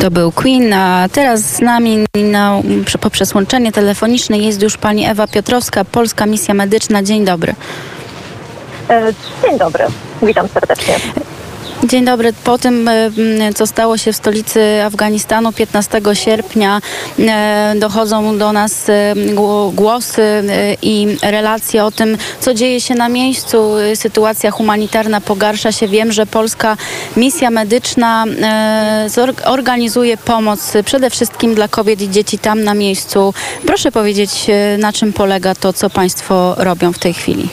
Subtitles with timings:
[0.00, 2.62] To był Queen, a teraz z nami na,
[3.00, 7.02] poprzez łączenie telefoniczne jest już pani Ewa Piotrowska, Polska Misja Medyczna.
[7.02, 7.54] Dzień dobry.
[8.90, 9.12] E,
[9.42, 9.84] dzień dobry,
[10.22, 10.94] witam serdecznie.
[11.84, 12.32] Dzień dobry.
[12.32, 13.10] Po tym, e,
[13.54, 16.80] co stało się w stolicy Afganistanu 15 sierpnia,
[17.18, 19.14] e, dochodzą do nas e,
[19.72, 20.22] głosy
[20.82, 23.72] i relacje o tym, co dzieje się na miejscu.
[23.94, 25.88] Sytuacja humanitarna pogarsza się.
[25.88, 26.76] Wiem, że polska
[27.16, 28.24] misja medyczna
[29.44, 33.34] organizuje pomoc przede wszystkim dla kobiet i dzieci tam na miejscu.
[33.66, 34.46] Proszę powiedzieć,
[34.78, 37.48] na czym polega to, co Państwo robią w tej chwili?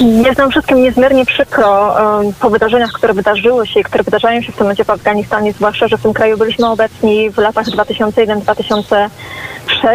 [0.00, 1.96] Jest nam wszystkim niezmiernie przykro
[2.40, 5.88] po wydarzeniach, które wydarzyły się i które wydarzają się w tym momencie w Afganistanie, zwłaszcza,
[5.88, 9.08] że w tym kraju byliśmy obecni w latach 2001-2006,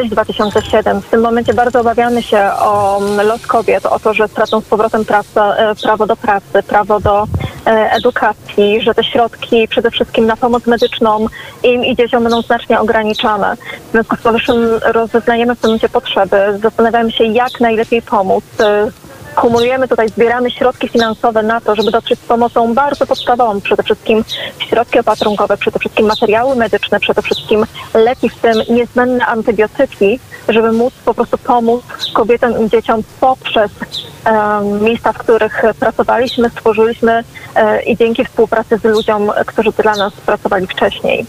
[0.09, 1.01] 2007.
[1.01, 5.01] W tym momencie bardzo obawiamy się o los kobiet, o to, że stracą z powrotem
[5.01, 7.27] e, prawo do pracy, prawo do
[7.65, 11.25] e, edukacji, że te środki przede wszystkim na pomoc medyczną
[11.63, 13.55] im i dzieciom będą znacznie ograniczane.
[13.87, 18.91] W związku z powyższym rozeznajemy w tym momencie potrzeby, zastanawiamy się, jak najlepiej pomóc e,
[19.41, 24.23] kumulujemy tutaj, zbieramy środki finansowe na to, żeby dotrzeć z pomocą bardzo podstawową, przede wszystkim
[24.69, 30.93] środki opatrunkowe, przede wszystkim materiały medyczne, przede wszystkim leki, w tym niezbędne antybiotyki, żeby móc
[31.05, 33.71] po prostu pomóc kobietom i dzieciom poprzez
[34.25, 37.23] um, miejsca, w których pracowaliśmy, stworzyliśmy
[37.55, 41.25] um, i dzięki współpracy z ludziom, którzy dla nas pracowali wcześniej.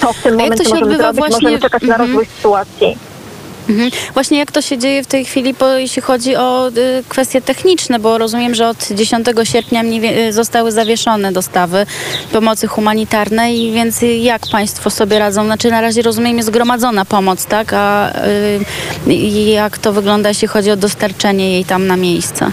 [0.00, 1.36] To w tym momencie możemy zrobić, właśnie...
[1.36, 2.10] możemy czekać na mhm.
[2.10, 3.07] rozwój sytuacji.
[3.68, 3.90] Mhm.
[4.14, 7.98] Właśnie jak to się dzieje w tej chwili, bo jeśli chodzi o y, kwestie techniczne,
[7.98, 11.86] bo rozumiem, że od 10 sierpnia y, zostały zawieszone dostawy
[12.32, 15.44] pomocy humanitarnej, więc jak Państwo sobie radzą?
[15.44, 17.72] Znaczy na razie rozumiem jest zgromadzona pomoc, tak?
[17.72, 18.12] A
[19.06, 19.14] y,
[19.50, 22.50] jak to wygląda, jeśli chodzi o dostarczenie jej tam na miejsce?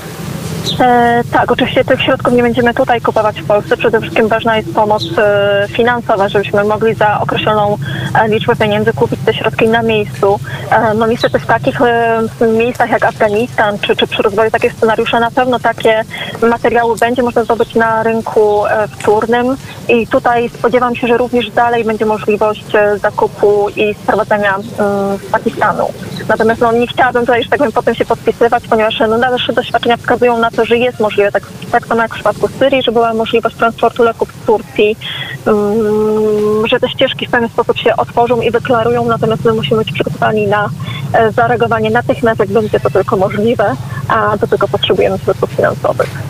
[0.79, 3.77] E, tak, oczywiście tych środków nie będziemy tutaj kupować w Polsce.
[3.77, 7.77] Przede wszystkim ważna jest pomoc e, finansowa, żebyśmy mogli za określoną
[8.21, 10.39] e, liczbę pieniędzy kupić te środki na miejscu.
[10.71, 12.21] E, no niestety w takich e,
[12.57, 16.03] miejscach jak Afganistan, czy, czy przy rozwoju takie scenariusze, na pewno takie
[16.41, 19.57] materiały będzie można zdobyć na rynku e, wtórnym
[19.89, 22.65] i tutaj spodziewam się, że również dalej będzie możliwość
[23.01, 25.87] zakupu i sprowadzenia z Pakistanu.
[26.27, 29.97] Natomiast no, nie chciałabym tutaj, że tak powiem, potem się podpisywać, ponieważ no, dalsze doświadczenia
[29.97, 33.13] wskazują na to, że jest możliwe, tak, tak samo jak w przypadku Syrii, że była
[33.13, 34.97] możliwość transportu leków z Turcji,
[35.45, 39.91] um, że te ścieżki w pewien sposób się otworzą i deklarują, natomiast my musimy być
[39.91, 40.69] przygotowani na
[41.13, 43.75] e, zareagowanie natychmiast, jak będzie to tylko możliwe,
[44.07, 46.24] a do tego potrzebujemy środków finansowych.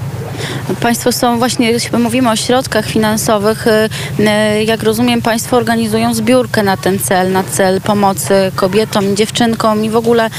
[0.81, 3.89] Państwo są właśnie, mówimy o środkach finansowych, y,
[4.19, 9.89] y, jak rozumiem, Państwo organizują zbiórkę na ten cel, na cel pomocy kobietom, dziewczynkom i
[9.89, 10.29] w ogóle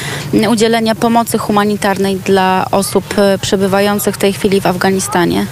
[0.50, 5.47] udzielenia pomocy humanitarnej dla osób y, przebywających w tej chwili w Afganistanie.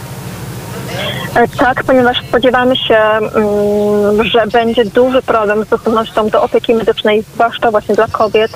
[1.35, 7.25] E, tak, ponieważ spodziewamy się, mm, że będzie duży problem z dostępnością do opieki medycznej,
[7.35, 8.51] zwłaszcza właśnie dla kobiet,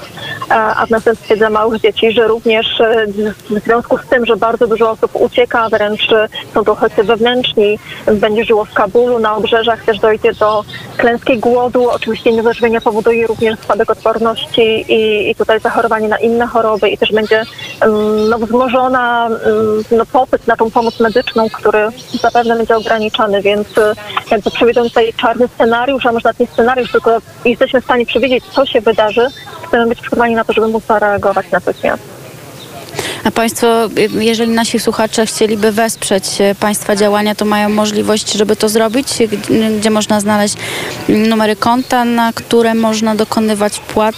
[0.48, 3.06] a w następstwie dla małych dzieci, że również e,
[3.50, 6.08] w związku z tym, że bardzo dużo osób ucieka, wręcz
[6.54, 7.78] są to uchodźcy wewnętrzni,
[8.12, 10.64] będzie żyło w Kabulu, na obrzeżach też dojdzie do
[10.96, 11.90] klęski głodu.
[11.90, 17.12] Oczywiście niedożywienie powoduje również spadek odporności i, i tutaj zachorowanie na inne choroby i też
[17.12, 17.42] będzie
[17.80, 21.88] mm, no, wzmożona mm, no, popyt na tą pomoc medyczną, który
[22.20, 23.80] zapewne będzie ograniczony, więc y,
[24.30, 28.44] jakby przewidując tutaj czarny scenariusz, a może nawet nie scenariusz, tylko jesteśmy w stanie przewidzieć,
[28.44, 29.26] co się wydarzy,
[29.66, 32.02] chcemy być przygotowani na to, żeby móc zareagować natychmiast.
[33.24, 33.66] A Państwo,
[34.10, 36.24] jeżeli nasi słuchacze chcieliby wesprzeć
[36.60, 39.08] Państwa działania, to mają możliwość, żeby to zrobić?
[39.78, 40.56] Gdzie można znaleźć
[41.08, 44.14] numery konta, na które można dokonywać wpłat?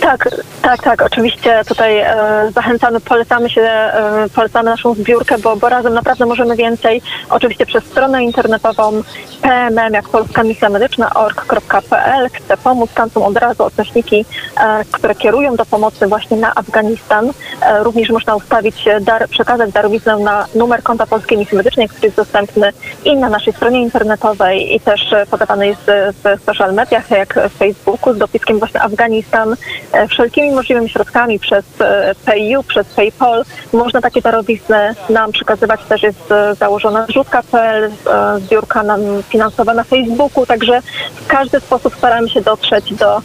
[0.00, 0.28] Tak,
[0.62, 1.02] tak, tak.
[1.02, 2.16] Oczywiście tutaj e,
[2.54, 7.02] zachęcamy, polecamy się, e, polecamy naszą zbiórkę, bo, bo razem naprawdę możemy więcej.
[7.30, 9.02] Oczywiście przez stronę internetową
[9.44, 12.28] PMM, jak Polska Misja Medyczna, org.pl.
[12.32, 12.90] Chcę pomóc.
[12.94, 14.24] Tam są od razu odnośniki,
[14.56, 17.30] e, które kierują do pomocy właśnie na Afganistan.
[17.62, 22.16] E, również można ustawić, dar, przekazać darowiznę na numer konta Polskiej Misji Medycznej, który jest
[22.16, 22.72] dostępny
[23.04, 25.90] i na naszej stronie internetowej i też e, podawany jest
[26.24, 29.56] w social mediach, jak w Facebooku z dopiskiem właśnie Afganistan.
[29.92, 35.80] E, wszelkimi możliwymi środkami przez e, PayU, przez PayPal można takie darowizny nam przekazywać.
[35.88, 37.90] Też jest e, założona zrzutka.pl,
[38.38, 39.00] zbiórka nam
[39.34, 40.82] finansowa na Facebooku, także
[41.14, 43.20] w każdy sposób staramy się dotrzeć do,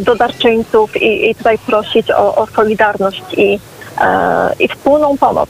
[0.00, 3.58] do darczyńców i, i tutaj prosić o, o solidarność i,
[4.58, 5.48] i wspólną pomoc.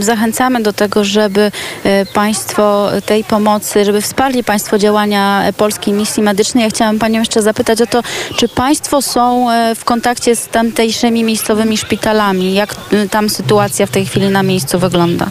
[0.00, 1.52] Zachęcamy do tego, żeby
[1.84, 6.64] e, Państwo tej pomocy, żeby wsparli Państwo działania Polskiej Misji Medycznej.
[6.64, 8.02] Ja chciałam Panią jeszcze zapytać o to,
[8.36, 12.54] czy Państwo są e, w kontakcie z tamtejszymi miejscowymi szpitalami?
[12.54, 12.74] Jak
[13.10, 15.26] tam sytuacja w tej chwili na miejscu wygląda?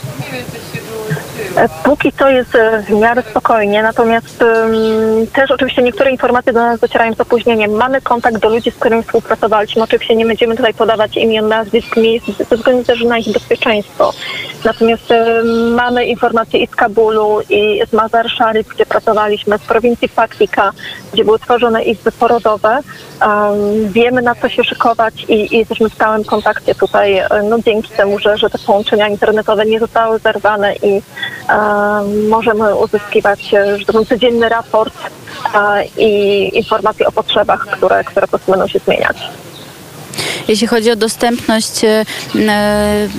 [1.83, 6.79] Póki co jest e, w miarę spokojnie, natomiast em, też oczywiście niektóre informacje do nas
[6.79, 7.71] docierają z opóźnieniem.
[7.71, 9.83] Mamy kontakt do ludzi, z którymi współpracowaliśmy.
[9.83, 14.13] Oczywiście nie będziemy tutaj podawać imion, nazwisk, miejsc, ze względu też na ich bezpieczeństwo.
[14.65, 20.09] Natomiast em, mamy informacje i z Kabulu, i z Mazar Sharif, gdzie pracowaliśmy, z prowincji
[20.09, 20.71] Paktika,
[21.13, 22.79] gdzie były tworzone izby porodowe.
[23.21, 27.59] Em, wiemy na co się szykować i, i jesteśmy w stałym kontakcie tutaj, e, no
[27.59, 31.01] dzięki temu, że, że te połączenia internetowe nie zostały zerwane i
[32.29, 34.93] możemy uzyskiwać, e, codzienny raport
[35.55, 39.17] e, i informacje o potrzebach, które, które po prostu będą się zmieniać.
[40.47, 42.05] Jeśli chodzi o dostępność e,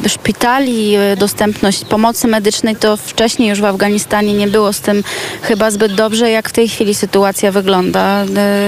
[0.09, 5.03] szpitali, dostępność pomocy medycznej, to wcześniej już w Afganistanie nie było z tym
[5.43, 6.31] chyba zbyt dobrze.
[6.31, 8.25] Jak w tej chwili sytuacja wygląda?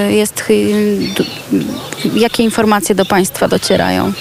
[0.09, 0.43] Jest,
[2.13, 4.13] jakie informacje do Państwa docierają?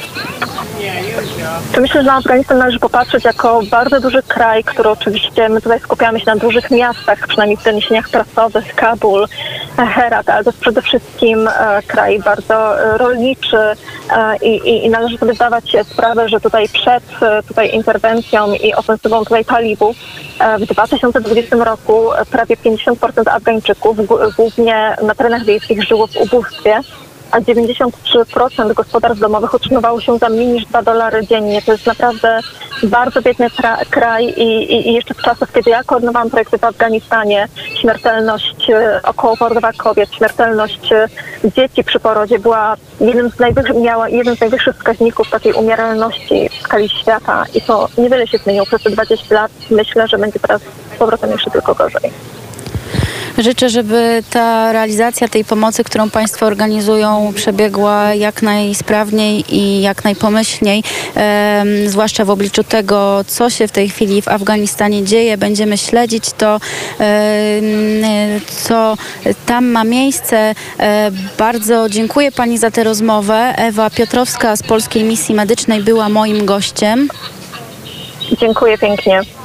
[1.72, 5.80] To myślę, że na Afganistan należy popatrzeć jako bardzo duży kraj, który oczywiście my tutaj
[5.80, 9.26] skupiamy się na dużych miastach, przynajmniej w doniesieniach prasowych, Kabul,
[9.76, 14.90] Herat, ale to jest przede wszystkim e, kraj bardzo e, rolniczy e, i, i, i
[14.90, 17.04] należy sobie zdawać sprawę, że tutaj przed
[17.48, 19.96] tutaj interwencją i ofensywą tutaj talibów
[20.58, 23.96] w 2020 roku prawie 50% Afgańczyków,
[24.36, 26.80] głównie na terenach wiejskich, żyło w ubóstwie
[27.30, 31.62] a 93% gospodarstw domowych utrzymywało się za mniej niż 2 dolary dziennie.
[31.62, 32.40] To jest naprawdę
[32.82, 33.46] bardzo biedny
[33.90, 37.48] kraj i, i, i jeszcze w czasach, kiedy ja koordynowałam projekty w Afganistanie,
[37.80, 41.08] śmiertelność e, okołoporodowa kobiet, śmiertelność e,
[41.56, 46.62] dzieci przy porodzie była jednym z najwyższych, miała jeden z najwyższych wskaźników takiej umieralności w
[46.62, 49.50] skali świata i to niewiele się zmieniło przez te 20 lat.
[49.70, 50.62] Myślę, że będzie teraz
[50.94, 52.10] z powrotem jeszcze tylko gorzej.
[53.38, 60.82] Życzę, żeby ta realizacja tej pomocy, którą Państwo organizują, przebiegła jak najsprawniej i jak najpomyślniej,
[61.86, 65.38] zwłaszcza w obliczu tego, co się w tej chwili w Afganistanie dzieje.
[65.38, 66.60] Będziemy śledzić to,
[68.46, 68.96] co
[69.46, 70.54] tam ma miejsce.
[70.80, 73.54] E, Bardzo dziękuję Pani za tę rozmowę.
[73.56, 77.08] Ewa Piotrowska z Polskiej Misji Medycznej była moim gościem.
[78.40, 79.37] Dziękuję pięknie.